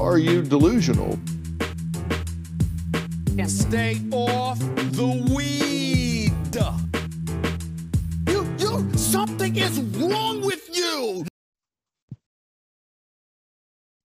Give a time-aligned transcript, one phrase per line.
[0.00, 1.18] are you delusional?
[3.46, 6.32] Stay off the weed.
[8.28, 11.26] You, you, something is wrong with you.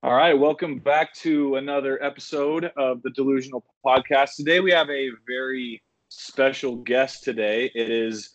[0.03, 4.35] All right, welcome back to another episode of the Delusional Podcast.
[4.35, 7.71] Today we have a very special guest today.
[7.73, 8.31] It is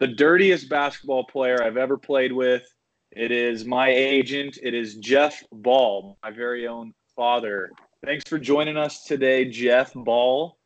[0.00, 2.62] the dirtiest basketball player I've ever played with.
[3.10, 4.58] It is my agent.
[4.62, 7.70] It is Jeff Ball, my very own father.
[8.04, 10.58] Thanks for joining us today, Jeff Ball.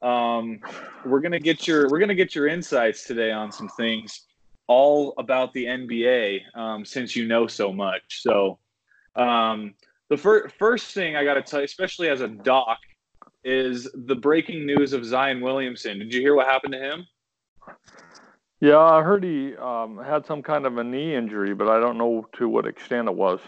[0.00, 0.60] Um,
[1.04, 4.26] we're gonna get your we're gonna get your insights today on some things,
[4.66, 8.22] all about the NBA, um, since you know so much.
[8.22, 8.58] So,
[9.16, 9.74] um,
[10.08, 12.78] the fir- first thing I got to tell you, especially as a doc,
[13.44, 15.98] is the breaking news of Zion Williamson.
[15.98, 17.06] Did you hear what happened to him?
[18.60, 21.98] Yeah, I heard he um, had some kind of a knee injury, but I don't
[21.98, 23.40] know to what extent it was.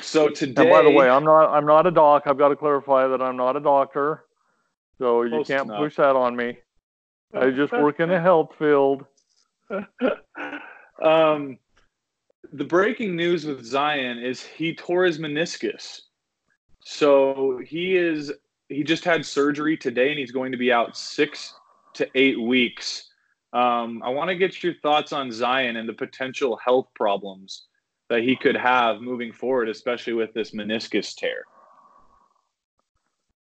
[0.00, 2.24] So today, And by the way, I'm not I'm not a doc.
[2.26, 4.24] I've got to clarify that I'm not a doctor,
[4.98, 5.78] so you can't enough.
[5.78, 6.58] push that on me.
[7.34, 9.04] I just work in the health field.
[11.02, 11.58] um,
[12.52, 16.00] the breaking news with Zion is he tore his meniscus.
[16.84, 18.32] So he is
[18.68, 21.54] he just had surgery today and he's going to be out six
[21.94, 23.10] to eight weeks.
[23.52, 27.66] Um, I want to get your thoughts on Zion and the potential health problems
[28.08, 31.44] that he could have moving forward, especially with this meniscus tear.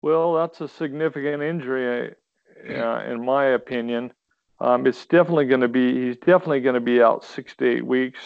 [0.02, 2.14] Well, that's a significant injury,
[2.70, 4.12] uh, in my opinion.
[4.60, 7.86] Um, it's definitely going to be he's definitely going to be out six to eight
[7.86, 8.20] weeks,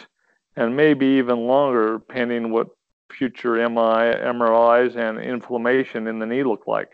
[0.57, 2.69] and maybe even longer, pending what
[3.11, 6.91] future MI, MRIs and inflammation in the knee look like.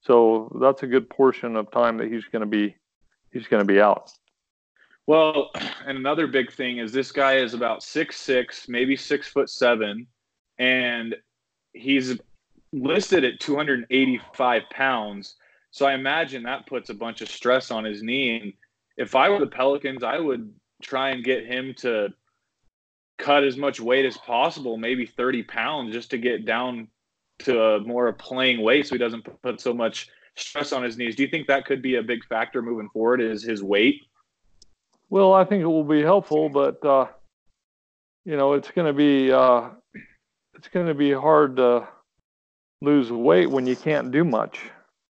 [0.00, 2.76] So that's a good portion of time that he's going to be
[3.32, 4.10] he's going to be out.
[5.06, 5.50] Well,
[5.86, 10.06] and another big thing is this guy is about six six, maybe six foot seven,
[10.58, 11.14] and
[11.72, 12.18] he's
[12.72, 15.36] listed at 285 pounds.
[15.70, 18.40] So I imagine that puts a bunch of stress on his knee.
[18.40, 18.52] And
[18.96, 22.08] if I were the Pelicans, I would try and get him to
[23.18, 26.88] cut as much weight as possible, maybe 30 pounds, just to get down
[27.40, 31.16] to a more playing weight so he doesn't put so much stress on his knees.
[31.16, 33.20] Do you think that could be a big factor moving forward?
[33.20, 34.00] Is his weight?
[35.10, 37.06] Well, I think it will be helpful, but uh,
[38.24, 39.70] you know, it's going to be uh,
[40.54, 41.88] it's going to be hard to
[42.80, 44.60] lose weight when you can't do much.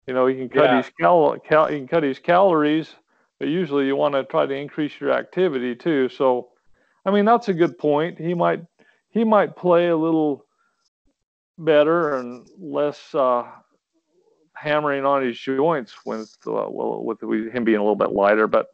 [0.06, 0.76] You know, you can cut Yeah.
[0.76, 2.94] his cal, cal you can cut his calories,
[3.38, 6.08] but usually you want to try to increase your activity too.
[6.08, 6.48] So,
[7.04, 8.18] I mean, that's a good point.
[8.18, 8.64] He might
[9.10, 10.44] he might play a little
[11.58, 13.44] better and less uh,
[14.54, 18.66] hammering on his joints with uh, well with him being a little bit lighter, but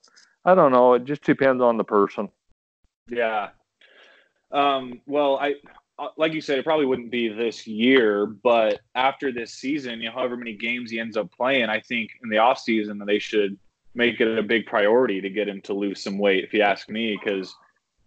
[0.44, 0.94] I don't know.
[0.94, 2.28] It just depends on the person.
[3.08, 3.50] Yeah.
[4.50, 5.54] Um, well, I
[5.98, 10.08] uh, like you said, it probably wouldn't be this year, but after this season, you
[10.08, 13.18] know, however many games he ends up playing, I think in the off season they
[13.18, 13.58] should
[13.94, 16.88] make it a big priority to get him to lose some weight, if you ask
[16.88, 17.54] me, because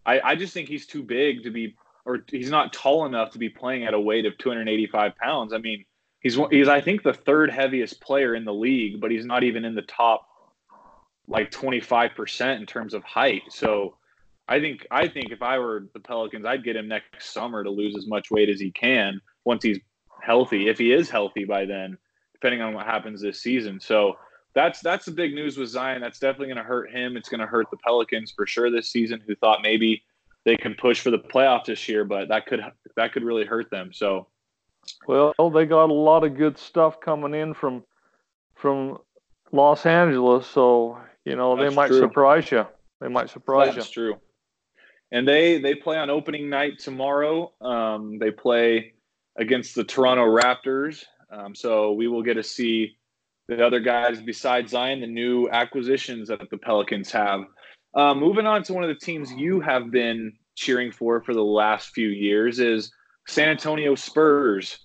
[0.05, 1.75] I, I just think he's too big to be,
[2.05, 5.53] or he's not tall enough to be playing at a weight of 285 pounds.
[5.53, 5.85] I mean,
[6.19, 9.63] he's he's I think the third heaviest player in the league, but he's not even
[9.63, 10.27] in the top
[11.27, 13.43] like 25% in terms of height.
[13.49, 13.95] So
[14.47, 17.69] I think I think if I were the Pelicans, I'd get him next summer to
[17.69, 19.79] lose as much weight as he can once he's
[20.21, 21.97] healthy, if he is healthy by then,
[22.33, 23.79] depending on what happens this season.
[23.79, 24.17] So
[24.53, 26.01] that's that's the big news with Zion.
[26.01, 27.17] That's definitely going to hurt him.
[27.17, 30.03] It's going to hurt the Pelicans for sure this season, who thought maybe
[30.45, 32.61] they could push for the playoff this year, but that could
[32.95, 33.91] that could really hurt them.
[33.93, 34.27] So
[35.07, 37.83] Well, they got a lot of good stuff coming in from
[38.53, 38.99] from
[39.51, 41.99] Los Angeles, so you know That's they might true.
[41.99, 42.65] surprise you.
[43.01, 43.81] They might surprise That's you.
[43.81, 44.15] That's true.
[45.11, 47.53] And they they play on opening night tomorrow.
[47.61, 48.93] Um, they play
[49.37, 51.03] against the Toronto Raptors.
[51.31, 52.95] Um, so we will get to see
[53.47, 57.41] the other guys besides Zion, the new acquisitions that the Pelicans have.
[57.93, 61.43] Uh, moving on to one of the teams you have been cheering for for the
[61.43, 62.91] last few years is
[63.27, 64.79] San Antonio Spurs.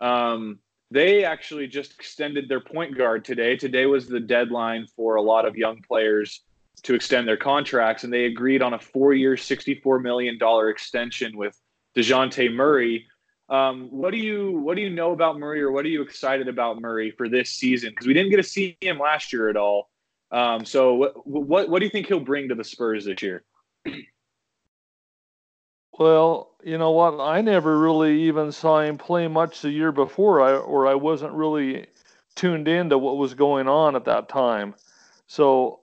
[0.00, 0.58] Um,
[0.94, 3.56] they actually just extended their point guard today.
[3.56, 6.42] Today was the deadline for a lot of young players
[6.84, 10.38] to extend their contracts, and they agreed on a four-year, $64 million
[10.70, 11.60] extension with
[11.96, 13.06] Dejounte Murray.
[13.48, 16.46] Um, what do you what do you know about Murray, or what are you excited
[16.46, 17.90] about Murray for this season?
[17.90, 19.90] Because we didn't get to see him last year at all.
[20.30, 23.42] Um, so what, what what do you think he'll bring to the Spurs this year?
[25.98, 27.20] Well, you know what?
[27.20, 31.32] I never really even saw him play much the year before, I, or I wasn't
[31.34, 31.86] really
[32.34, 34.74] tuned into what was going on at that time.
[35.26, 35.80] So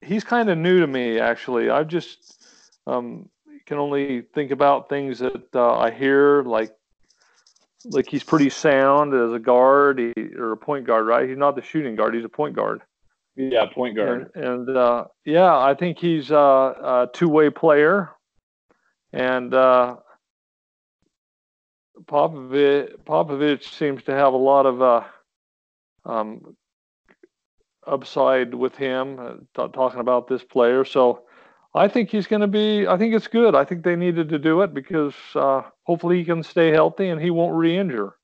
[0.00, 1.70] he's kind of new to me, actually.
[1.70, 2.42] I just
[2.86, 3.28] um,
[3.66, 6.74] can only think about things that uh, I hear, like
[7.90, 11.28] like he's pretty sound as a guard he, or a point guard, right?
[11.28, 12.80] He's not the shooting guard; he's a point guard.
[13.36, 14.30] Yeah, point guard.
[14.34, 18.10] And, and uh, yeah, I think he's a, a two-way player,
[19.14, 19.96] and uh,
[22.04, 25.04] Popovich, Popovich seems to have a lot of uh,
[26.04, 26.56] um,
[27.86, 29.18] upside with him.
[29.20, 29.34] Uh,
[29.66, 31.22] t- talking about this player, so
[31.72, 32.88] I think he's going to be.
[32.88, 33.54] I think it's good.
[33.54, 37.20] I think they needed to do it because uh, hopefully he can stay healthy and
[37.20, 38.16] he won't re-injure.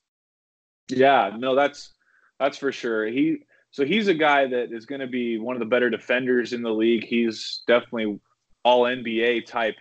[0.89, 1.93] Yeah, no, that's
[2.37, 3.05] that's for sure.
[3.05, 6.51] He so he's a guy that is going to be one of the better defenders
[6.51, 7.05] in the league.
[7.05, 8.19] He's definitely
[8.65, 9.75] all NBA type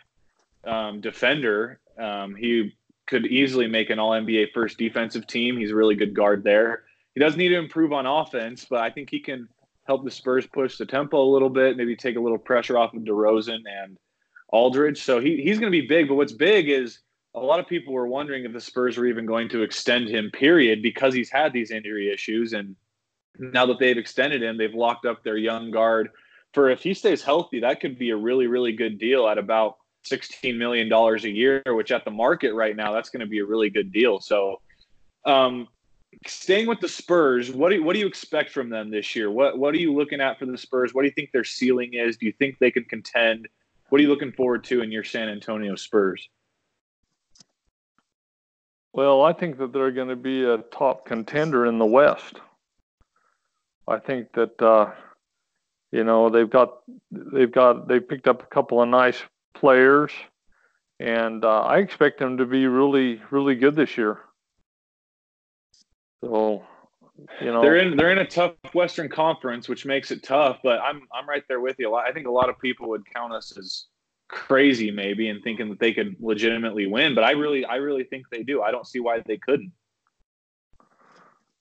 [0.65, 1.81] um, defender.
[1.99, 2.73] Um, he
[3.07, 5.57] could easily make an all NBA first defensive team.
[5.57, 6.85] He's a really good guard there.
[7.15, 9.49] He does need to improve on offense, but I think he can
[9.85, 12.95] help the Spurs push the tempo a little bit, maybe take a little pressure off
[12.95, 13.99] of DeRozan and
[14.49, 15.03] Aldridge.
[15.03, 16.09] So he, he's going to be big.
[16.09, 17.01] But what's big is
[17.35, 20.31] a lot of people were wondering if the Spurs were even going to extend him,
[20.33, 22.53] period, because he's had these injury issues.
[22.53, 22.77] And
[23.39, 26.11] now that they've extended him, they've locked up their young guard.
[26.55, 29.77] For if he stays healthy, that could be a really, really good deal at about
[30.05, 33.44] $16 million a year, which at the market right now, that's going to be a
[33.44, 34.20] really good deal.
[34.20, 34.61] So,
[35.26, 35.69] um,
[36.26, 39.31] staying with the Spurs, what do you, what do you expect from them this year?
[39.31, 40.94] What what are you looking at for the Spurs?
[40.94, 42.17] What do you think their ceiling is?
[42.17, 43.49] Do you think they can contend?
[43.88, 46.29] What are you looking forward to in your San Antonio Spurs?
[48.93, 52.41] Well, I think that they're going to be a top contender in the West.
[53.87, 54.93] I think that uh,
[55.93, 56.79] you know they've got
[57.11, 59.23] they've got they picked up a couple of nice
[59.55, 60.12] players,
[60.99, 64.19] and uh, I expect them to be really really good this year.
[66.23, 66.64] So,
[67.41, 70.58] you know, they're in they're in a tough Western Conference, which makes it tough.
[70.62, 71.88] But I'm I'm right there with you.
[71.88, 73.87] A lot, I think a lot of people would count us as
[74.29, 77.14] crazy, maybe, and thinking that they could legitimately win.
[77.14, 78.62] But I really I really think they do.
[78.62, 79.73] I don't see why they couldn't.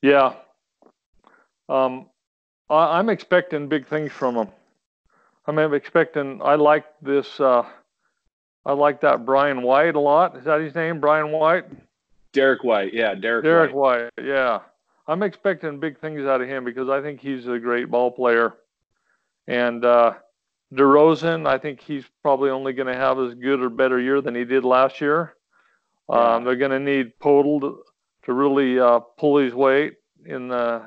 [0.02, 0.34] Yeah.
[1.68, 2.08] Um,
[2.70, 4.50] I, am expecting big things from them.
[5.58, 6.42] I'm expecting.
[6.44, 7.40] I like this.
[7.40, 7.64] Uh,
[8.66, 10.38] I like that Brian White a lot.
[10.38, 11.66] Is that his name, Brian White?
[12.34, 13.44] Derek White, yeah, Derek.
[13.44, 14.12] Derek White.
[14.16, 14.60] White, yeah.
[15.08, 18.54] I'm expecting big things out of him because I think he's a great ball player.
[19.48, 20.14] And uh,
[20.72, 24.36] DeRozan, I think he's probably only going to have as good or better year than
[24.36, 25.34] he did last year.
[26.10, 26.36] Yeah.
[26.36, 27.84] Um, they're going to need Poeltl to,
[28.26, 29.96] to really uh, pull his weight
[30.26, 30.84] in the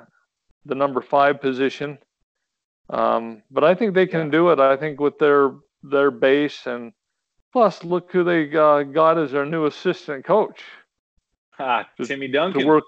[0.65, 1.99] the number five position.
[2.90, 4.32] Um, but I think they can yeah.
[4.32, 4.61] do it.
[4.61, 5.52] I think with their
[5.82, 6.93] their base and
[7.52, 10.62] plus, look who they uh, got as their new assistant coach.
[11.58, 12.62] Ah, Timmy Duncan.
[12.62, 12.84] To work,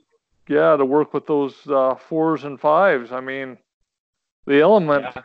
[0.49, 3.13] yeah, to work with those uh, fours and fives.
[3.13, 3.59] I mean,
[4.47, 5.23] the element yeah.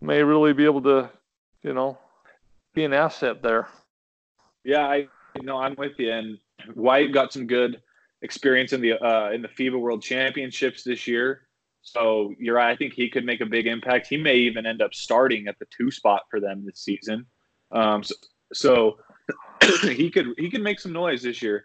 [0.00, 1.10] may really be able to,
[1.62, 1.98] you know,
[2.74, 3.68] be an asset there.
[4.64, 6.12] Yeah, I you know I'm with you.
[6.12, 6.38] And
[6.74, 7.82] White got some good
[8.22, 11.42] experience in the uh, in the FIBA World Championships this year.
[11.82, 12.70] So you're right.
[12.70, 14.06] I think he could make a big impact.
[14.06, 17.26] He may even end up starting at the two spot for them this season.
[17.72, 18.14] Um, so,
[18.52, 18.98] so
[19.82, 21.64] he could he could make some noise this year.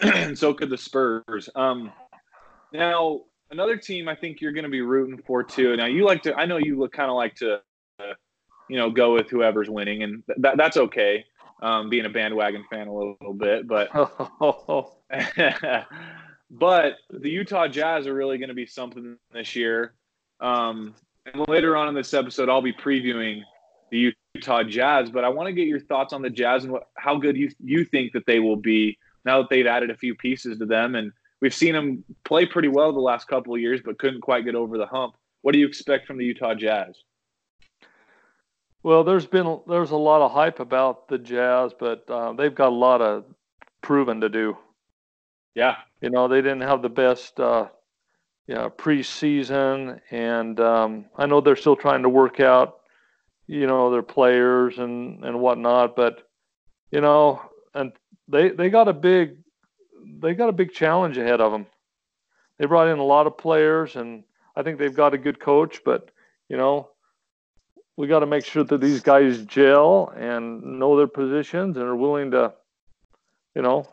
[0.00, 1.48] and so could the Spurs.
[1.54, 1.92] Um,
[2.72, 5.76] now, another team I think you're going to be rooting for too.
[5.76, 7.60] Now, you like to, I know you look kind of like to,
[8.00, 8.14] uh,
[8.68, 11.24] you know, go with whoever's winning, and th- that's okay.
[11.62, 13.88] Um, being a bandwagon fan a little, little bit, but
[16.54, 19.94] but the Utah Jazz are really going to be something this year.
[20.40, 20.94] Um,
[21.26, 23.42] and later on in this episode, I'll be previewing
[23.90, 26.88] the Utah Jazz, but I want to get your thoughts on the Jazz and what,
[26.96, 30.14] how good you you think that they will be now that they've added a few
[30.14, 30.94] pieces to them.
[30.94, 34.44] And we've seen them play pretty well the last couple of years, but couldn't quite
[34.44, 35.14] get over the hump.
[35.42, 36.96] What do you expect from the Utah Jazz?
[38.84, 42.68] Well, there's been there's a lot of hype about the Jazz, but uh, they've got
[42.68, 43.24] a lot of
[43.80, 44.56] proven to do.
[45.54, 47.68] Yeah, you know they didn't have the best uh,
[48.46, 52.76] you know, preseason, and um, I know they're still trying to work out
[53.46, 56.28] you know their players and and whatnot, but
[56.90, 57.40] you know,
[57.72, 57.92] and
[58.28, 59.38] they they got a big
[60.20, 61.66] they got a big challenge ahead of them.
[62.58, 65.80] They brought in a lot of players, and I think they've got a good coach.
[65.86, 66.10] But
[66.50, 66.90] you know,
[67.96, 71.96] we got to make sure that these guys gel and know their positions and are
[71.96, 72.52] willing to,
[73.56, 73.86] you know,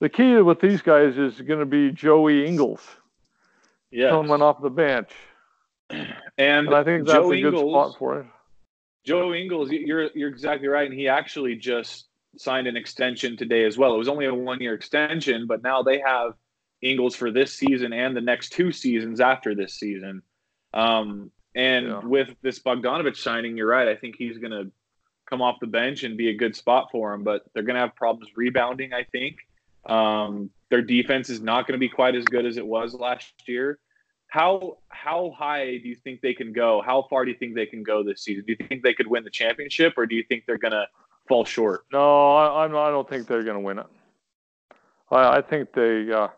[0.00, 2.82] the key with these guys is going to be Joey Ingles.
[3.90, 5.10] Yeah, coming off the bench,
[5.90, 8.26] and, and I think that's Joe a good Ingles, spot for it.
[9.04, 12.06] Joe Ingles, you're you're exactly right, and he actually just
[12.38, 13.94] signed an extension today as well.
[13.94, 16.34] It was only a one year extension, but now they have
[16.82, 20.22] Ingles for this season and the next two seasons after this season.
[20.74, 22.00] Um, and yeah.
[22.00, 23.88] with this Bogdanovich signing, you're right.
[23.88, 24.70] I think he's going to
[25.28, 27.80] come off the bench and be a good spot for him, but they're going to
[27.80, 29.36] have problems rebounding, I think.
[29.88, 33.32] Um, their defense is not going to be quite as good as it was last
[33.46, 33.78] year.
[34.28, 36.82] How how high do you think they can go?
[36.84, 38.44] How far do you think they can go this season?
[38.46, 40.86] Do you think they could win the championship, or do you think they're going to
[41.28, 41.84] fall short?
[41.92, 42.74] No, I, I'm.
[42.76, 43.86] I don't think they're going to win it.
[45.10, 46.28] I, I think they, uh,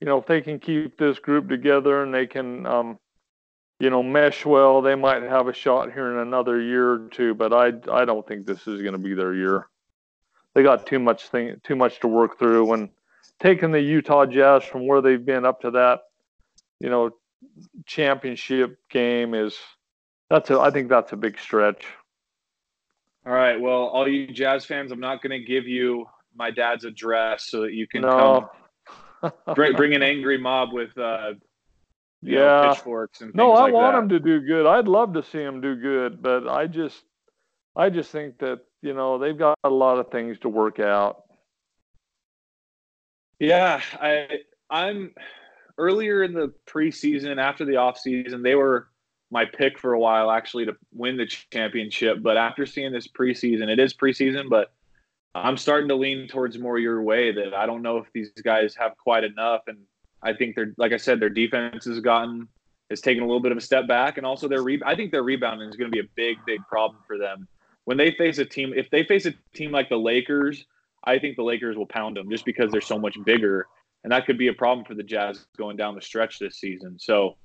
[0.00, 2.98] you know, if they can keep this group together and they can, um,
[3.80, 7.34] you know, mesh well, they might have a shot here in another year or two.
[7.34, 9.66] But I, I don't think this is going to be their year.
[10.54, 12.64] They got too much thing, too much to work through.
[12.66, 12.90] When
[13.40, 16.00] taking the Utah Jazz from where they've been up to that,
[16.80, 17.10] you know,
[17.86, 19.56] championship game is
[20.30, 20.58] that's a.
[20.60, 21.84] I think that's a big stretch.
[23.26, 23.60] All right.
[23.60, 27.62] Well, all you Jazz fans, I'm not going to give you my dad's address so
[27.62, 28.48] that you can No.
[29.22, 31.32] come bring, bring an angry mob with uh,
[32.22, 32.68] you know, Yeah.
[32.74, 34.02] pitchforks and things No, I like want that.
[34.02, 34.66] him to do good.
[34.66, 37.02] I'd love to see him do good, but I just,
[37.76, 41.24] I just think that you know they've got a lot of things to work out.
[43.40, 44.28] Yeah, I
[44.68, 45.14] I'm
[45.78, 48.88] earlier in the preseason after the offseason, they were
[49.30, 53.68] my pick for a while actually to win the championship, but after seeing this preseason,
[53.68, 54.72] it is preseason, but
[55.34, 58.76] I'm starting to lean towards more your way that I don't know if these guys
[58.76, 59.78] have quite enough and
[60.22, 62.48] I think they're like I said their defense has gotten
[62.90, 65.10] has taken a little bit of a step back and also their re- I think
[65.10, 67.48] their rebounding is going to be a big big problem for them.
[67.84, 70.64] When they face a team if they face a team like the Lakers,
[71.04, 73.66] I think the Lakers will pound them just because they're so much bigger,
[74.04, 76.98] and that could be a problem for the Jazz going down the stretch this season.
[76.98, 77.36] So,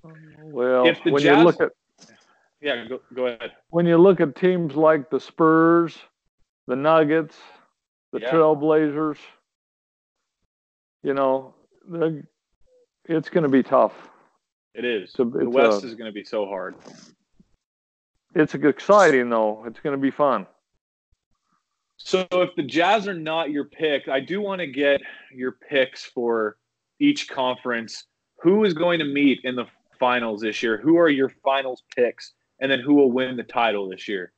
[0.44, 1.72] Well, If the when Jazz- you look at
[2.62, 3.52] yeah, go, go ahead.
[3.70, 5.98] when you look at teams like the Spurs,
[6.68, 7.38] the Nuggets,
[8.14, 8.32] the Yeah.
[8.32, 9.18] Trailblazers,
[11.04, 11.54] you know,
[13.06, 13.94] it's going to be tough.
[14.74, 15.10] It is.
[15.10, 16.76] It's a- the West a- is going to be so hard.
[18.36, 19.64] It's exciting though.
[19.66, 20.46] It's going to be fun.
[21.98, 25.02] So, if the Jazz are not your pick, I do want to get
[25.34, 26.56] your picks for
[27.00, 28.06] each conference.
[28.42, 29.66] Who is going to meet in the
[30.00, 30.78] finals this year?
[30.78, 32.34] Who are your finals picks?
[32.62, 34.32] And then who will win the title this year?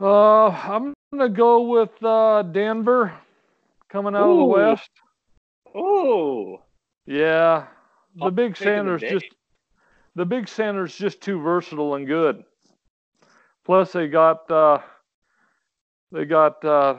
[0.00, 3.12] Uh, I'm going to go with uh, Denver
[3.90, 4.90] coming out of the West.
[5.74, 6.62] Oh,
[7.06, 7.66] Yeah,
[8.16, 9.26] the I'll big Sanders just
[10.14, 12.44] the big center's just too versatile and good.
[13.64, 14.80] Plus, they got uh,
[16.10, 16.96] they got uh,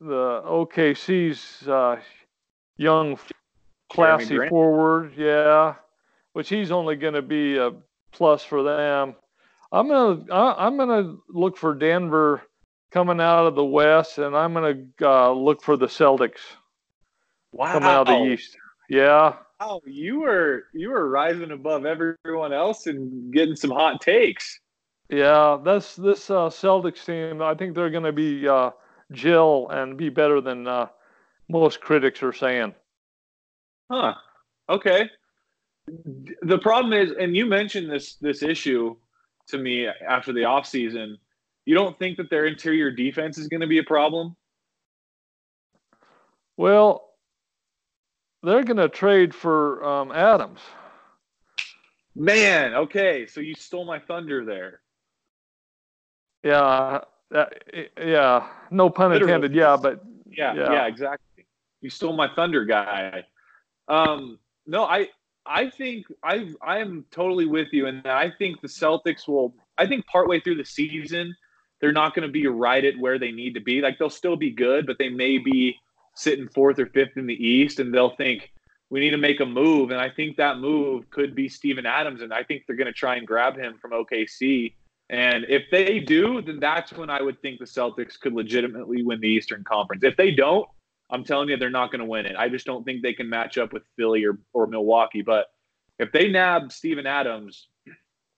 [0.00, 1.96] the OKC's uh,
[2.76, 3.18] young,
[3.88, 5.12] classy forward.
[5.16, 5.74] Yeah,
[6.32, 7.72] which he's only going to be a
[8.12, 9.14] plus for them.
[9.72, 12.42] I'm gonna I, I'm gonna look for Denver
[12.90, 16.40] coming out of the West, and I'm gonna uh, look for the Celtics
[17.52, 17.72] wow!
[17.72, 18.56] coming out of the East.
[18.88, 19.36] Yeah.
[19.60, 24.60] Wow, you were you were rising above everyone else and getting some hot takes.
[25.08, 27.40] Yeah, that's this uh, Celtics team.
[27.40, 28.70] I think they're going to be uh,
[29.12, 30.88] Jill and be better than uh,
[31.48, 32.74] most critics are saying.
[33.90, 34.14] Huh.
[34.68, 35.08] Okay.
[36.42, 38.96] The problem is, and you mentioned this this issue
[39.48, 41.16] to me after the offseason.
[41.64, 44.36] You don't think that their interior defense is going to be a problem?
[46.56, 47.05] Well,
[48.42, 50.60] they're going to trade for um, Adams.
[52.14, 54.80] Man, okay, so you stole my thunder there.
[56.42, 57.00] Yeah,
[57.30, 57.62] that,
[58.00, 58.46] yeah.
[58.70, 59.32] No pun Literally.
[59.34, 59.54] intended.
[59.54, 60.72] Yeah, but Yeah, Yeah.
[60.72, 61.46] yeah, exactly.
[61.80, 63.24] You stole my thunder, guy.
[63.88, 65.08] Um, no, I
[65.44, 69.54] I think I I am totally with you, and I think the Celtics will.
[69.78, 71.36] I think partway through the season,
[71.80, 73.80] they're not going to be right at where they need to be.
[73.80, 75.76] Like they'll still be good, but they may be
[76.16, 78.52] sitting fourth or fifth in the East, and they'll think
[78.90, 79.90] we need to make a move.
[79.90, 82.92] And I think that move could be Steven Adams, and I think they're going to
[82.92, 84.74] try and grab him from OKC.
[85.08, 89.20] And if they do, then that's when I would think the Celtics could legitimately win
[89.20, 90.02] the Eastern Conference.
[90.02, 90.66] If they don't,
[91.10, 92.34] I'm telling you, they're not going to win it.
[92.36, 95.22] I just don't think they can match up with Philly or, or Milwaukee.
[95.22, 95.46] But
[96.00, 97.68] if they nab Steven Adams,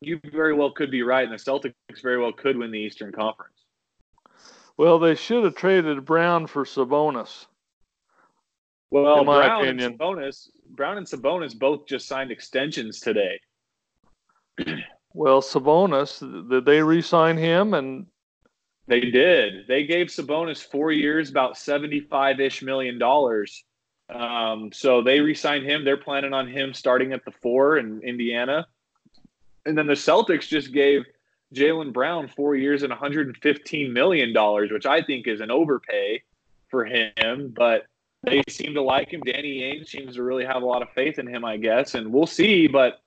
[0.00, 3.12] you very well could be right, and the Celtics very well could win the Eastern
[3.12, 3.56] Conference.
[4.76, 7.46] well, they should have traded Brown for Sabonis.
[8.90, 9.92] Well, In my Brown opinion.
[9.92, 13.40] and Sabonis, Brown and Sabonis both just signed extensions today.
[15.14, 17.72] Well, Sabonis, did they re-sign him?
[17.74, 18.06] And
[18.86, 19.66] They did.
[19.66, 23.64] They gave Sabonis four years, about seventy-five ish million dollars.
[24.10, 25.84] Um, so they re-signed him.
[25.84, 28.66] They're planning on him starting at the four in Indiana,
[29.66, 31.04] and then the Celtics just gave
[31.54, 35.40] Jaylen Brown four years and one hundred and fifteen million dollars, which I think is
[35.40, 36.22] an overpay
[36.70, 37.52] for him.
[37.56, 37.86] But
[38.22, 39.20] they seem to like him.
[39.20, 42.12] Danny Ainge seems to really have a lot of faith in him, I guess, and
[42.12, 42.66] we'll see.
[42.66, 43.00] But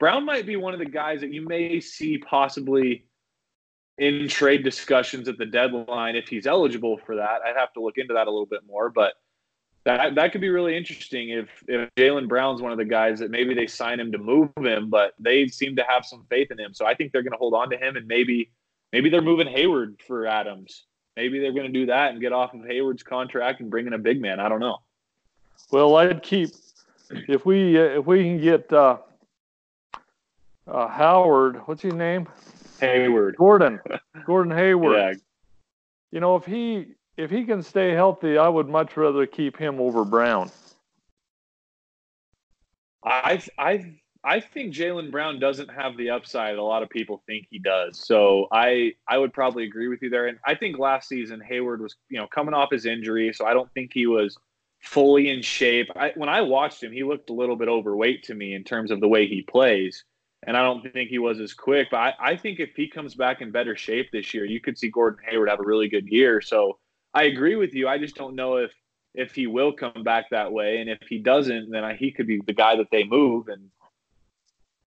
[0.00, 3.06] Brown might be one of the guys that you may see possibly
[3.98, 7.40] in trade discussions at the deadline if he's eligible for that.
[7.46, 9.14] I'd have to look into that a little bit more, but
[9.84, 13.30] that that could be really interesting if if Jaylen Brown's one of the guys that
[13.30, 16.58] maybe they sign him to move him, but they seem to have some faith in
[16.58, 16.72] him.
[16.72, 18.50] So I think they're going to hold on to him, and maybe
[18.92, 20.86] maybe they're moving Hayward for Adams.
[21.16, 23.92] Maybe they're going to do that and get off of Hayward's contract and bring in
[23.92, 24.40] a big man.
[24.40, 24.78] I don't know.
[25.70, 26.50] Well, I'd keep
[27.28, 28.98] if we uh, if we can get uh,
[30.66, 31.60] uh, Howard.
[31.66, 32.28] What's his name?
[32.80, 33.36] Hayward.
[33.36, 33.80] Gordon.
[34.26, 34.96] Gordon Hayward.
[34.96, 35.14] Yeah.
[36.10, 39.80] You know, if he if he can stay healthy, I would much rather keep him
[39.80, 40.50] over Brown.
[43.04, 43.94] I I
[44.24, 48.04] I think Jaylen Brown doesn't have the upside a lot of people think he does.
[48.06, 50.26] So I I would probably agree with you there.
[50.26, 53.52] And I think last season Hayward was you know coming off his injury, so I
[53.52, 54.36] don't think he was
[54.80, 55.90] fully in shape.
[55.96, 58.90] I, when I watched him, he looked a little bit overweight to me in terms
[58.90, 60.04] of the way he plays.
[60.46, 61.88] And I don't think he was as quick.
[61.90, 64.76] But I, I think if he comes back in better shape this year, you could
[64.76, 66.42] see Gordon Hayward have a really good year.
[66.42, 66.78] So
[67.14, 67.88] I agree with you.
[67.88, 68.72] I just don't know if
[69.14, 72.26] if he will come back that way, and if he doesn't, then I, he could
[72.26, 73.46] be the guy that they move.
[73.46, 73.70] And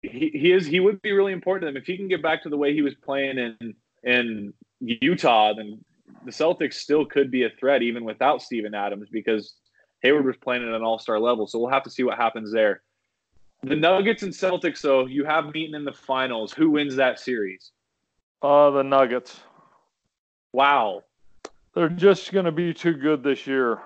[0.02, 2.42] he, he is he would be really important to them if he can get back
[2.42, 5.54] to the way he was playing in in Utah.
[5.54, 5.84] Then
[6.24, 9.54] the Celtics still could be a threat even without Steven Adams because
[10.02, 11.46] Hayward was playing at an All Star level.
[11.46, 12.82] So we'll have to see what happens there.
[13.64, 16.52] The Nuggets and Celtics, though, you have meeting in the finals.
[16.52, 17.70] Who wins that series?
[18.42, 19.40] Uh, the Nuggets.
[20.52, 21.04] Wow.
[21.74, 23.78] They're just going to be too good this year.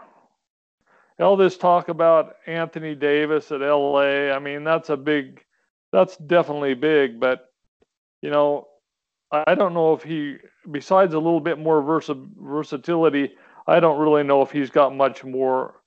[1.20, 5.44] All this talk about Anthony Davis at LA, I mean, that's a big,
[5.96, 7.46] that's definitely big, but,
[8.20, 8.68] you know,
[9.32, 10.36] I don't know if he,
[10.70, 13.32] besides a little bit more versa, versatility,
[13.66, 15.80] I don't really know if he's got much more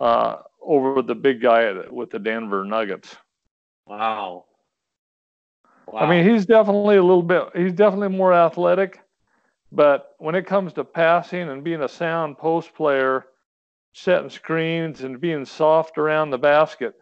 [0.00, 3.14] uh, over the big guy with the Denver Nuggets.
[3.86, 4.46] Wow.
[5.86, 6.00] wow.
[6.00, 9.00] I mean, he's definitely a little bit, he's definitely more athletic,
[9.70, 13.26] but when it comes to passing and being a sound post player,
[13.92, 16.94] setting screens and being soft around the basket,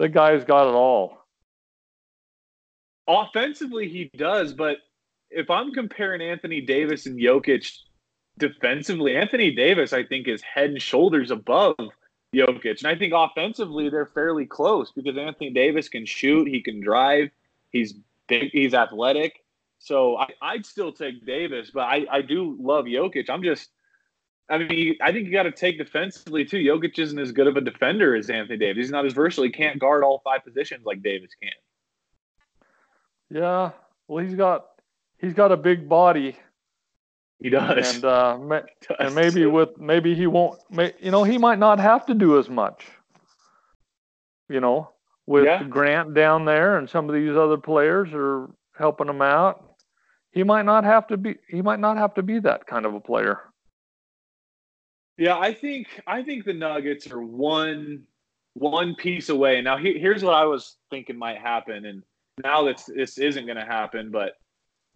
[0.00, 1.23] the guy's got it all.
[3.06, 4.78] Offensively, he does, but
[5.30, 7.70] if I'm comparing Anthony Davis and Jokic
[8.38, 11.76] defensively, Anthony Davis, I think, is head and shoulders above
[12.34, 12.78] Jokic.
[12.78, 17.30] And I think offensively, they're fairly close because Anthony Davis can shoot, he can drive,
[17.70, 17.94] he's
[18.28, 19.44] big, he's athletic.
[19.78, 23.28] So I, would still take Davis, but I, I do love Jokic.
[23.28, 23.68] I'm just,
[24.48, 26.58] I mean, I think you got to take defensively too.
[26.58, 28.84] Jokic isn't as good of a defender as Anthony Davis.
[28.84, 29.44] He's not as versatile.
[29.44, 31.52] He can't guard all five positions like Davis can.
[33.34, 33.72] Yeah,
[34.08, 34.66] well, he's got
[35.18, 36.36] he's got a big body.
[37.42, 38.38] He does, and uh,
[38.88, 38.96] does.
[38.98, 40.58] and maybe with maybe he won't.
[40.70, 42.86] May, you know, he might not have to do as much.
[44.48, 44.90] You know,
[45.26, 45.62] with yeah.
[45.64, 49.74] Grant down there and some of these other players are helping him out
[50.34, 52.94] he might not have to be he might not have to be that kind of
[52.94, 53.40] a player.
[55.16, 58.02] Yeah, I think I think the Nuggets are one
[58.54, 59.60] one piece away.
[59.60, 62.02] Now he, here's what I was thinking might happen, and
[62.42, 64.34] now that this isn't going to happen, but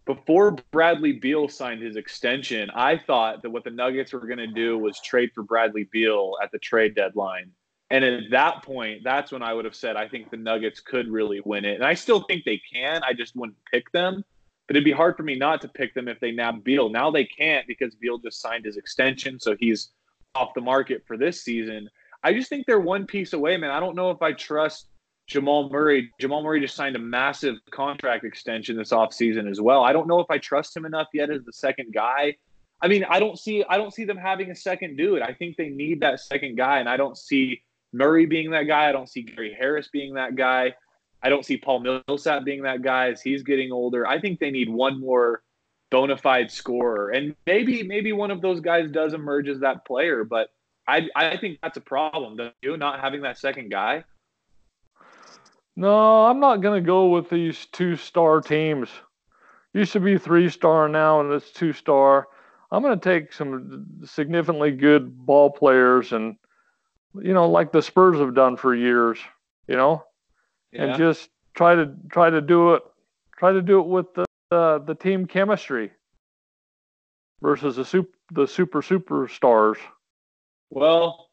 [0.06, 4.46] before Bradley Beal signed his extension, I thought that what the Nuggets were going to
[4.46, 7.50] do was trade for Bradley Beal at the trade deadline.
[7.90, 11.08] And at that point, that's when I would have said I think the Nuggets could
[11.08, 11.74] really win it.
[11.74, 13.02] And I still think they can.
[13.02, 14.24] I just wouldn't pick them.
[14.66, 16.90] But it'd be hard for me not to pick them if they nab Beal.
[16.90, 19.90] Now they can't because Beal just signed his extension, so he's
[20.34, 21.88] off the market for this season.
[22.22, 23.70] I just think they're one piece away, man.
[23.70, 24.88] I don't know if I trust
[25.28, 26.10] Jamal Murray.
[26.18, 29.84] Jamal Murray just signed a massive contract extension this offseason as well.
[29.84, 32.34] I don't know if I trust him enough yet as the second guy.
[32.80, 35.20] I mean, I don't see I don't see them having a second dude.
[35.20, 37.62] I think they need that second guy, and I don't see
[37.92, 38.88] Murray being that guy.
[38.88, 40.74] I don't see Gary Harris being that guy.
[41.22, 44.06] I don't see Paul Millsap being that guy as he's getting older.
[44.06, 45.42] I think they need one more
[45.90, 50.24] bona fide scorer, and maybe maybe one of those guys does emerge as that player.
[50.24, 50.48] But
[50.86, 52.38] I I think that's a problem.
[52.62, 54.04] You not having that second guy?
[55.78, 58.88] No, I'm not going to go with these two star teams.
[59.72, 62.26] Used to be three star now, and it's two star.
[62.72, 66.34] I'm going to take some significantly good ball players, and
[67.22, 69.20] you know, like the Spurs have done for years.
[69.68, 70.02] You know,
[70.72, 70.82] yeah.
[70.82, 72.82] and just try to try to do it
[73.36, 75.92] try to do it with the uh, the team chemistry
[77.40, 79.76] versus the super the super superstars.
[80.70, 81.27] Well,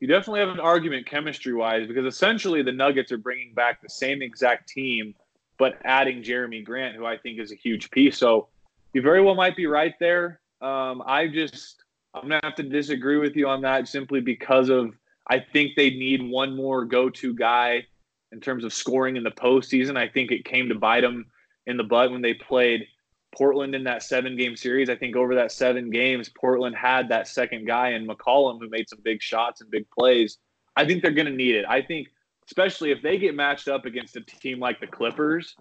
[0.00, 3.88] you definitely have an argument chemistry wise because essentially the Nuggets are bringing back the
[3.88, 5.14] same exact team,
[5.58, 8.18] but adding Jerami Grant, who I think is a huge piece.
[8.18, 8.48] So
[8.94, 10.40] you very well might be right there.
[10.62, 11.84] Um, I just
[12.14, 14.94] I'm gonna have to disagree with you on that simply because of
[15.28, 17.86] I think they need one more go-to guy
[18.32, 19.96] in terms of scoring in the postseason.
[19.96, 21.26] I think it came to bite them
[21.66, 22.86] in the butt when they played
[23.34, 24.90] Portland in that seven game series.
[24.90, 28.88] I think over that seven games, Portland had that second guy in McCollum who made
[28.88, 30.38] some big shots and big plays.
[30.76, 31.64] I think they're going to need it.
[31.68, 32.08] I think,
[32.46, 35.56] especially if they get matched up against a team like the Clippers,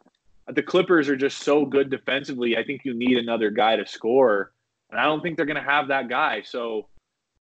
[0.47, 2.57] the Clippers are just so good defensively.
[2.57, 4.51] I think you need another guy to score.
[4.89, 6.41] And I don't think they're going to have that guy.
[6.41, 6.87] So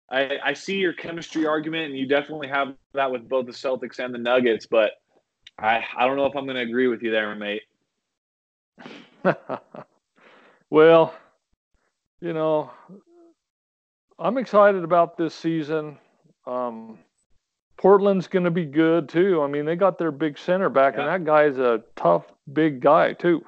[0.09, 3.99] I, I see your chemistry argument, and you definitely have that with both the Celtics
[3.99, 4.65] and the Nuggets.
[4.65, 4.91] But
[5.59, 7.63] I, I don't know if I'm going to agree with you there, mate.
[10.73, 11.13] well,
[12.19, 12.71] you know,
[14.17, 15.99] I'm excited about this season.
[16.47, 16.97] Um,
[17.77, 19.43] Portland's going to be good too.
[19.43, 21.01] I mean, they got their big center back, yeah.
[21.01, 23.45] and that guy's a tough, big guy too.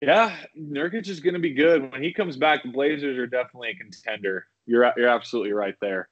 [0.00, 2.62] Yeah, Nurkic is going to be good when he comes back.
[2.62, 4.46] The Blazers are definitely a contender.
[4.64, 6.08] You're you're absolutely right there.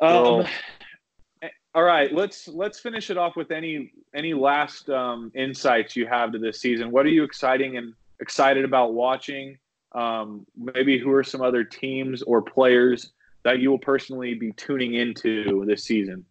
[0.00, 0.44] Um,
[1.72, 6.32] all right, let's let's finish it off with any any last um, insights you have
[6.32, 6.90] to this season.
[6.90, 9.58] What are you exciting and excited about watching?
[9.92, 13.12] Um, maybe who are some other teams or players
[13.44, 16.24] that you will personally be tuning into this season?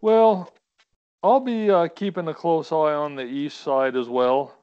[0.00, 0.52] Well,
[1.22, 4.56] I'll be uh, keeping a close eye on the east side as well.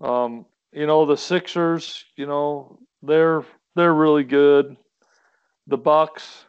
[0.00, 4.76] Um, you know, the Sixers, you know, they're they're really good.
[5.66, 6.44] The Bucks,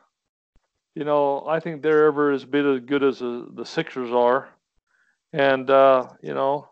[0.96, 4.48] you know, I think they're ever as bit as good as the, the Sixers are,
[5.34, 6.70] and uh, you know,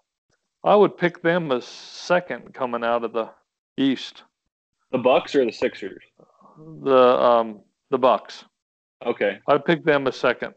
[0.65, 3.29] I would pick them as second coming out of the
[3.77, 4.23] East.
[4.91, 6.03] The Bucks or the Sixers?
[6.83, 8.43] The um the Bucks.
[9.05, 9.39] Okay.
[9.47, 10.55] I'd pick them as second.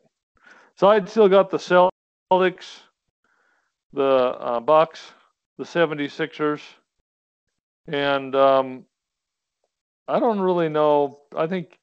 [0.76, 2.80] So I'd still got the Celtics,
[3.92, 5.12] the uh, Bucks,
[5.58, 6.60] the 76ers,
[7.88, 8.84] and um,
[10.06, 11.20] I don't really know.
[11.36, 11.78] I think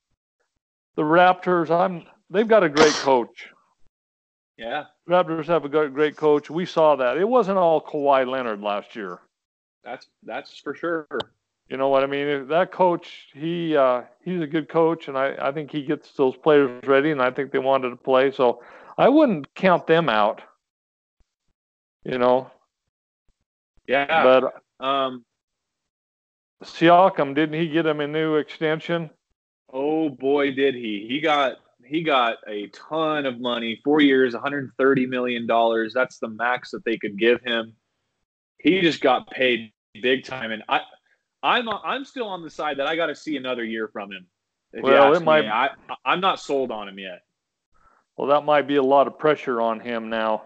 [0.96, 1.70] the Raptors.
[1.70, 2.06] I'm.
[2.30, 3.50] They've got a great coach.
[4.58, 4.86] Yeah.
[5.08, 6.50] Raptors have a great coach.
[6.50, 7.18] We saw that.
[7.18, 9.20] It wasn't all Kawhi Leonard last year.
[9.84, 11.08] That's that's for sure.
[11.70, 12.48] You know what I mean?
[12.48, 16.36] That coach, he uh, he's a good coach, and I, I think he gets those
[16.36, 18.32] players ready, and I think they wanted to play.
[18.32, 18.64] So
[18.98, 20.42] I wouldn't count them out.
[22.04, 22.50] You know.
[23.88, 24.24] Yeah.
[24.24, 25.24] But um,
[26.64, 29.12] Siakam, didn't he get him a new extension?
[29.72, 31.06] Oh boy, did he!
[31.08, 35.94] He got he got a ton of money, four years, 130 million dollars.
[35.94, 37.74] That's the max that they could give him.
[38.58, 39.72] He just got paid
[40.02, 40.82] big time, and I,
[41.44, 44.26] I'm I'm still on the side that I got to see another year from him.
[44.74, 45.46] well, it might.
[45.46, 45.70] Me, I
[46.04, 47.22] I'm not sold on him yet.
[48.18, 50.44] Well, that might be a lot of pressure on him now.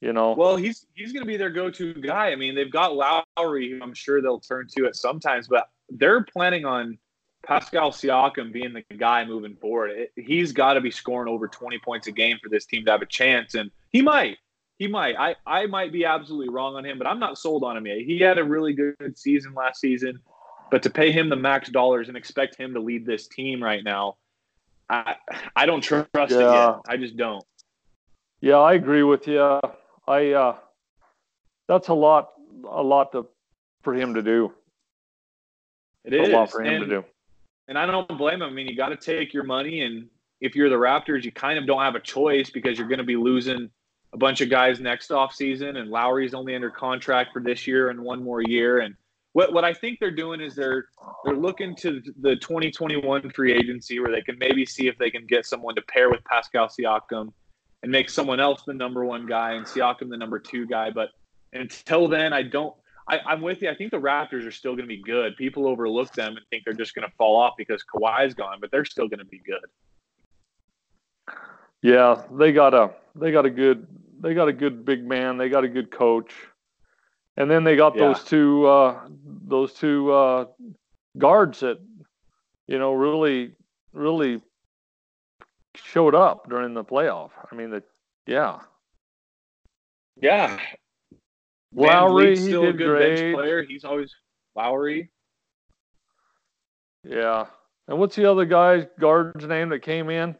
[0.00, 0.32] You know.
[0.32, 2.30] Well, he's he's going to be their go-to guy.
[2.30, 6.24] I mean, they've got Lowry, who I'm sure they'll turn to at sometimes, but they're
[6.24, 6.98] planning on
[7.48, 9.90] Pascal Siakam being the guy moving forward.
[9.90, 12.90] It, he's got to be scoring over 20 points a game for this team to
[12.90, 14.36] have a chance, and he might.
[14.78, 15.16] He might.
[15.18, 17.98] I, I might be absolutely wrong on him, but I'm not sold on him yet.
[18.02, 20.20] He had a really good season last season,
[20.70, 23.82] but to pay him the max dollars and expect him to lead this team right
[23.82, 24.18] now,
[24.90, 25.16] I
[25.56, 26.26] I don't trust yeah.
[26.26, 26.74] it yet.
[26.86, 27.44] I just don't.
[28.42, 29.60] Yeah, I agree with you.
[30.06, 30.56] I uh,
[31.66, 32.28] that's a lot,
[32.70, 33.26] a lot to,
[33.82, 34.52] for him to do.
[36.04, 37.04] It is a lot for him and, to do.
[37.68, 38.48] And I don't blame him.
[38.48, 40.08] I mean, you got to take your money, and
[40.40, 43.04] if you're the Raptors, you kind of don't have a choice because you're going to
[43.04, 43.70] be losing
[44.12, 47.90] a bunch of guys next off season, and Lowry's only under contract for this year
[47.90, 48.80] and one more year.
[48.80, 48.94] And
[49.32, 50.86] what what I think they're doing is they're
[51.24, 55.26] they're looking to the 2021 free agency where they can maybe see if they can
[55.26, 57.32] get someone to pair with Pascal Siakam
[57.82, 60.90] and make someone else the number one guy and Siakam the number two guy.
[60.90, 61.10] But
[61.52, 62.74] until then, I don't.
[63.08, 63.70] I, I'm with you.
[63.70, 65.36] I think the Raptors are still going to be good.
[65.36, 68.70] People overlook them and think they're just going to fall off because Kawhi's gone, but
[68.70, 71.34] they're still going to be good.
[71.80, 73.86] Yeah, they got a they got a good
[74.20, 75.38] they got a good big man.
[75.38, 76.32] They got a good coach,
[77.36, 78.08] and then they got yeah.
[78.08, 79.00] those two uh,
[79.46, 80.46] those two uh,
[81.16, 81.78] guards that
[82.66, 83.52] you know really
[83.92, 84.42] really
[85.76, 87.30] showed up during the playoff.
[87.50, 87.82] I mean, the
[88.26, 88.58] yeah,
[90.20, 90.58] yeah.
[91.74, 93.16] Lowry, he still did a good great.
[93.16, 93.62] bench player.
[93.62, 94.14] He's always
[94.56, 95.10] Lowry.
[97.04, 97.46] Yeah,
[97.86, 100.34] and what's the other guy's guard's name that came in?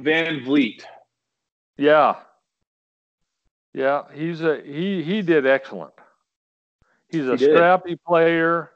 [0.00, 0.82] VanVleet.
[1.76, 2.16] Yeah,
[3.74, 4.02] yeah.
[4.14, 5.02] He's a he.
[5.02, 5.92] He did excellent.
[7.08, 8.70] He's a He scrappy player.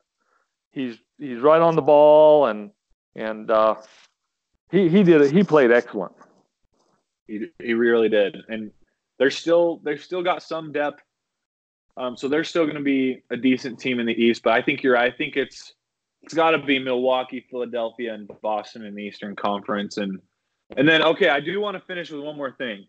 [0.70, 2.70] He's he's right on the ball and
[3.14, 3.76] and uh,
[4.70, 5.32] he he did it.
[5.32, 6.12] He played excellent.
[7.26, 8.70] He, he really did, and
[9.18, 11.02] they're still they've still got some depth.
[11.96, 14.62] Um, so they're still going to be a decent team in the East, but I
[14.62, 14.96] think you're.
[14.96, 15.72] I think it's
[16.22, 20.20] it's got to be Milwaukee, Philadelphia, and Boston in the Eastern Conference, and
[20.76, 22.86] and then okay, I do want to finish with one more thing.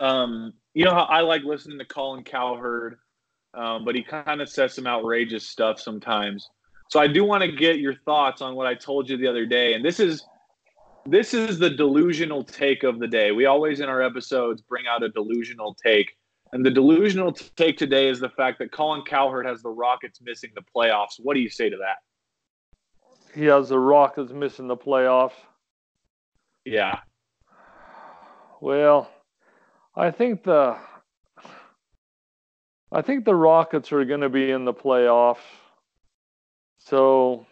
[0.00, 2.98] Um, you know how I like listening to Colin Cowherd,
[3.54, 6.50] um, but he kind of says some outrageous stuff sometimes.
[6.90, 9.46] So I do want to get your thoughts on what I told you the other
[9.46, 10.24] day, and this is
[11.06, 13.32] this is the delusional take of the day.
[13.32, 16.17] We always in our episodes bring out a delusional take.
[16.52, 20.50] And the delusional take today is the fact that Colin Cowherd has the Rockets missing
[20.54, 21.18] the playoffs.
[21.18, 21.96] What do you say to that?
[23.34, 25.32] He has the Rockets missing the playoffs.
[26.64, 27.00] Yeah.
[28.60, 29.10] Well,
[29.94, 30.76] I think the
[32.90, 35.36] I think the Rockets are going to be in the playoffs.
[36.78, 37.46] So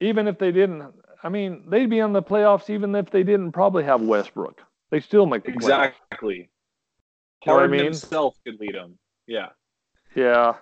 [0.00, 0.84] even if they didn't,
[1.22, 4.62] I mean, they'd be in the playoffs even if they didn't probably have Westbrook.
[4.90, 5.56] They still make the playoffs.
[5.56, 6.50] Exactly.
[7.44, 7.84] You know I Harden mean?
[7.84, 8.98] himself could lead them.
[9.26, 9.48] Yeah.
[10.14, 10.54] Yeah,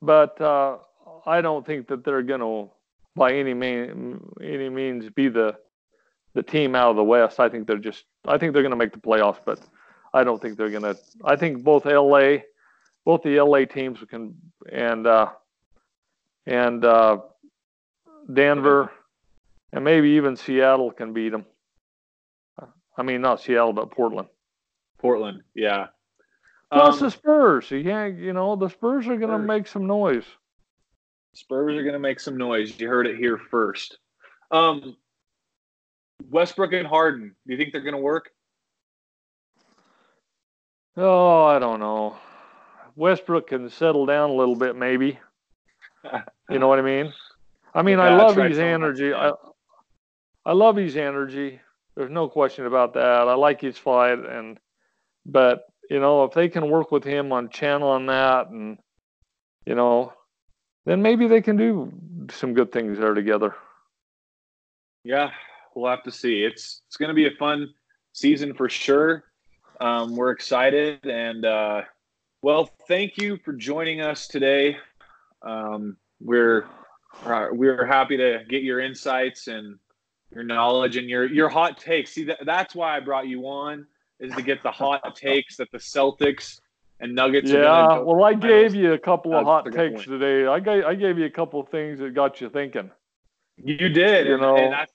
[0.00, 0.78] but uh,
[1.24, 2.70] I don't think that they're going to,
[3.14, 5.56] by any mean, any means, be the
[6.34, 7.38] the team out of the West.
[7.38, 8.04] I think they're just.
[8.26, 9.60] I think they're going to make the playoffs, but
[10.12, 10.98] I don't think they're going to.
[11.24, 12.38] I think both LA,
[13.04, 14.34] both the LA teams can,
[14.70, 15.28] and uh,
[16.46, 17.18] and uh,
[18.32, 18.90] Denver,
[19.72, 21.46] and maybe even Seattle can beat them.
[22.96, 24.28] I mean, not Seattle, but Portland.
[24.98, 25.42] Portland.
[25.54, 25.88] Yeah.
[26.72, 27.70] Plus Um, the Spurs.
[27.70, 30.24] You can't, you know, the Spurs are going to make some noise.
[31.34, 32.78] Spurs are going to make some noise.
[32.80, 33.98] You heard it here first.
[34.50, 34.96] Um,
[36.30, 37.34] Westbrook and Harden.
[37.46, 38.30] Do you think they're going to work?
[40.96, 42.16] Oh, I don't know.
[42.96, 45.18] Westbrook can settle down a little bit, maybe.
[46.50, 47.12] You know what I mean?
[47.74, 49.14] I mean, I love his energy.
[49.14, 49.32] I,
[50.44, 51.60] I love his energy.
[51.96, 53.28] There's no question about that.
[53.28, 54.58] I like his fight, and
[55.24, 58.78] but you know, if they can work with him on channeling that, and
[59.66, 60.14] you know,
[60.86, 61.92] then maybe they can do
[62.30, 63.54] some good things there together.
[65.04, 65.32] Yeah,
[65.74, 66.44] we'll have to see.
[66.44, 67.74] It's it's going to be a fun
[68.14, 69.24] season for sure.
[69.82, 71.82] Um, we're excited, and uh,
[72.40, 74.78] well, thank you for joining us today.
[75.42, 76.64] Um, we're
[77.26, 79.78] uh, we're happy to get your insights and
[80.30, 82.12] your knowledge and your your hot takes.
[82.12, 83.86] See, that, that's why I brought you on
[84.20, 86.60] is to get the hot takes that the Celtics
[87.00, 87.50] and Nuggets.
[87.50, 90.20] Yeah, well, I gave you a couple of hot takes point.
[90.20, 90.46] today.
[90.46, 92.90] I gave I gave you a couple of things that got you thinking.
[93.56, 94.56] You did, you and, know.
[94.56, 94.92] and that's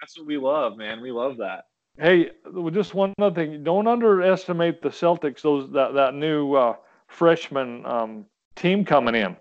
[0.00, 1.00] that's what we love, man.
[1.00, 1.64] We love that.
[1.98, 2.30] Hey,
[2.72, 3.64] just one other thing.
[3.64, 5.40] Don't underestimate the Celtics.
[5.40, 6.76] Those that that new uh,
[7.08, 9.36] freshman um, team coming in,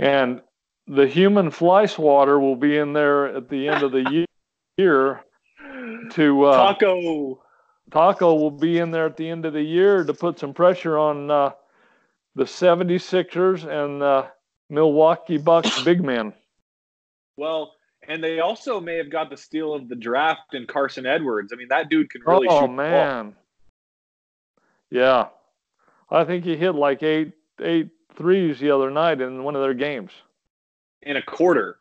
[0.00, 0.42] and
[0.88, 4.26] the human fly swatter will be in there at the end of the
[4.76, 5.22] year.
[6.12, 7.42] To uh, Taco.
[7.90, 10.98] Taco will be in there at the end of the year to put some pressure
[10.98, 11.52] on uh,
[12.34, 14.26] the 76ers and uh,
[14.68, 16.32] Milwaukee Bucks big man.
[17.36, 17.74] Well,
[18.06, 21.52] and they also may have got the steal of the draft in Carsen Edwards.
[21.52, 23.34] I mean, that dude can really oh shoot ball man,
[24.90, 25.28] yeah,
[26.10, 29.74] I think he hit like eight eight threes the other night in one of their
[29.74, 30.12] games.
[31.02, 31.78] in a quarter.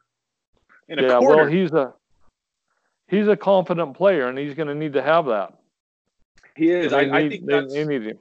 [0.90, 1.44] In a yeah, quarter.
[1.44, 1.94] well, he's a
[3.08, 5.54] he's a confident player, and he's going to need to have that.
[6.58, 6.92] He is.
[6.92, 8.18] I, They I think that's, need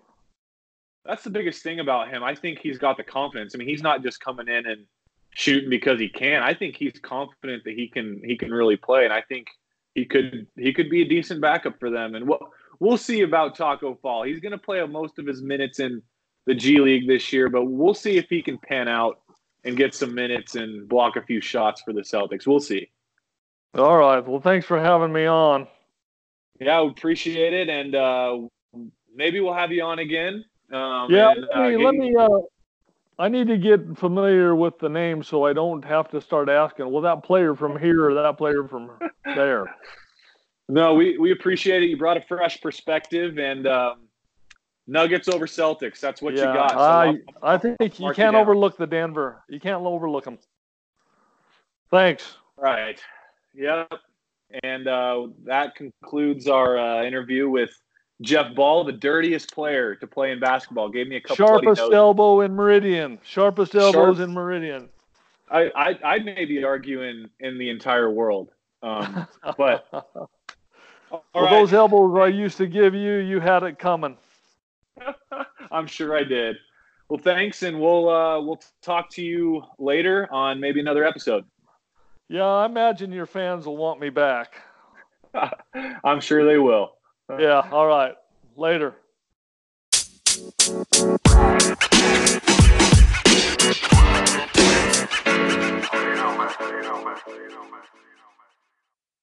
[1.04, 2.22] that's the biggest thing about him.
[2.22, 3.54] I think he's got the confidence.
[3.54, 4.86] I mean, he's not just coming in and
[5.30, 6.42] shooting because he can.
[6.42, 9.46] I think he's confident that he can he can really play, and I think
[9.94, 12.14] he could he could be a decent backup for them.
[12.14, 12.40] And we'll
[12.80, 14.24] we'll see about Taco Fall.
[14.24, 16.02] He's going to play most of his minutes in
[16.46, 19.20] the G League this year, but we'll see if he can pan out
[19.64, 22.46] and get some minutes and block a few shots for the Celtics.
[22.46, 22.88] We'll see.
[23.74, 24.26] All right.
[24.26, 25.66] Well, thanks for having me on.
[26.60, 28.38] Yeah, we appreciate it, and uh,
[29.14, 30.44] maybe we'll have you on again.
[30.72, 32.28] Um, Yeah, and, let uh, me, get let me uh,
[33.18, 36.90] I need to get familiar with the name so I don't have to start asking,
[36.90, 38.90] well, that player from here or that player from
[39.24, 39.74] there.
[40.68, 41.86] No, we, we appreciate it.
[41.86, 44.08] You brought a fresh perspective, and um,
[44.88, 46.00] Nuggets over Celtics.
[46.00, 46.72] That's what yeah, you got.
[46.72, 49.44] So I, I'll- I think you can't overlook the Denver.
[49.48, 50.38] You can't overlook them.
[51.90, 52.34] Thanks.
[52.56, 53.00] Right.
[53.54, 53.92] Yep.
[54.62, 57.70] And uh, that concludes our uh, interview with
[58.22, 60.88] Jeff Ball, the dirtiest player to play in basketball.
[60.88, 63.18] Gave me a couple Sharpest elbow in Meridian.
[63.24, 64.88] Sharpest elbows Sharp- in Meridian.
[65.50, 68.50] I, I I'd maybe argue in in the entire world.
[68.82, 70.30] Um, but well,
[71.34, 71.50] right.
[71.50, 74.16] those elbows I used to give you, you had it coming.
[75.70, 76.56] I'm sure I did.
[77.08, 81.44] Well, thanks, and we'll uh, we'll talk to you later on maybe another episode.
[82.28, 84.60] Yeah, I imagine your fans will want me back.
[86.04, 86.92] I'm sure they will.
[87.38, 88.14] yeah, all right.
[88.56, 88.94] Later.
[90.28, 90.42] You
[96.14, 96.50] know, man.
[96.60, 97.16] You know, man.
[97.28, 97.82] You know, man.